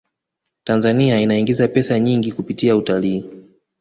[0.63, 3.29] tanzania inaingiza pesa nyingi kupitia utalii